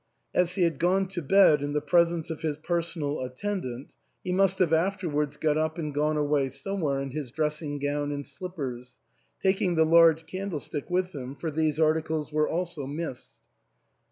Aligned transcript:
As 0.33 0.55
he 0.55 0.63
had 0.63 0.79
gone 0.79 1.07
to 1.09 1.21
bed 1.21 1.61
in 1.61 1.73
the 1.73 1.79
presence 1.79 2.31
of 2.31 2.41
his 2.41 2.57
personal 2.57 3.21
attendant, 3.21 3.93
he 4.23 4.31
must 4.31 4.57
have 4.57 4.73
afterwards 4.73 5.37
got 5.37 5.59
up 5.59 5.77
and 5.77 5.93
gone 5.93 6.17
away 6.17 6.49
somewhere 6.49 6.99
in 6.99 7.11
his 7.11 7.29
dressing 7.29 7.77
gown 7.77 8.11
and 8.11 8.25
slip 8.25 8.55
pers, 8.55 8.97
taking 9.39 9.75
the 9.75 9.85
large 9.85 10.25
candlestick 10.25 10.89
with 10.89 11.13
him, 11.13 11.35
for 11.35 11.51
these 11.51 11.79
articles 11.79 12.31
were 12.31 12.49
also 12.49 12.87
missed. 12.87 13.41